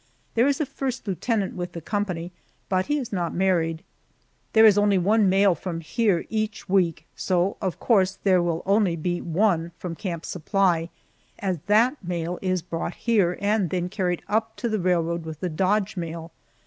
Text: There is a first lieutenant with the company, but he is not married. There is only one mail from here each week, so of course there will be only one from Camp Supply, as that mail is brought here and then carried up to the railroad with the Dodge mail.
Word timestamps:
There 0.33 0.47
is 0.47 0.59
a 0.59 0.65
first 0.65 1.07
lieutenant 1.07 1.53
with 1.55 1.73
the 1.73 1.79
company, 1.79 2.31
but 2.69 2.87
he 2.87 2.97
is 2.97 3.13
not 3.13 3.35
married. 3.35 3.83
There 4.53 4.65
is 4.65 4.75
only 4.75 4.97
one 4.97 5.29
mail 5.29 5.53
from 5.53 5.81
here 5.81 6.25
each 6.27 6.67
week, 6.67 7.05
so 7.15 7.55
of 7.61 7.79
course 7.79 8.17
there 8.23 8.41
will 8.41 8.61
be 8.61 8.63
only 8.65 9.21
one 9.21 9.73
from 9.77 9.93
Camp 9.95 10.25
Supply, 10.25 10.89
as 11.37 11.59
that 11.67 12.03
mail 12.03 12.39
is 12.41 12.63
brought 12.63 12.95
here 12.95 13.37
and 13.39 13.69
then 13.69 13.89
carried 13.89 14.23
up 14.27 14.55
to 14.55 14.69
the 14.69 14.79
railroad 14.79 15.23
with 15.23 15.39
the 15.39 15.49
Dodge 15.49 15.95
mail. 15.95 16.31